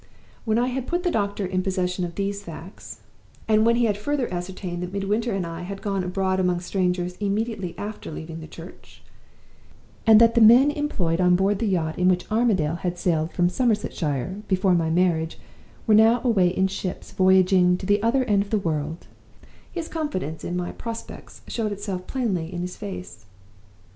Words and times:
When 0.45 0.57
I 0.57 0.65
had 0.69 0.87
put 0.87 1.03
the 1.03 1.11
doctor 1.11 1.45
in 1.45 1.61
possession 1.61 2.03
of 2.03 2.15
these 2.15 2.41
facts 2.41 3.01
and 3.47 3.63
when 3.67 3.75
he 3.75 3.85
had 3.85 3.99
further 3.99 4.33
ascertained 4.33 4.81
that 4.81 4.91
Midwinter 4.91 5.31
and 5.31 5.45
I 5.45 5.61
had 5.61 5.83
gone 5.83 6.03
abroad 6.03 6.39
among 6.39 6.59
strangers 6.61 7.17
immediately 7.17 7.75
after 7.77 8.09
leaving 8.09 8.39
the 8.39 8.47
church; 8.47 9.03
and 10.07 10.19
that 10.19 10.33
the 10.33 10.41
men 10.41 10.71
employed 10.71 11.21
on 11.21 11.35
board 11.35 11.59
the 11.59 11.67
yacht 11.67 11.99
in 11.99 12.07
which 12.09 12.25
Armadale 12.31 12.77
had 12.77 12.97
sailed 12.97 13.31
from 13.31 13.47
Somersetshire 13.47 14.41
(before 14.47 14.73
my 14.73 14.89
marriage) 14.89 15.37
were 15.85 15.93
now 15.93 16.19
away 16.23 16.47
in 16.47 16.65
ships 16.67 17.11
voyaging 17.11 17.77
to 17.77 17.85
the 17.85 18.01
other 18.01 18.23
end 18.25 18.41
of 18.41 18.49
the 18.49 18.57
world 18.57 19.05
his 19.71 19.87
confidence 19.87 20.43
in 20.43 20.57
my 20.57 20.71
prospects 20.71 21.43
showed 21.47 21.71
itself 21.71 22.07
plainly 22.07 22.51
in 22.51 22.61
his 22.61 22.75
face. 22.75 23.25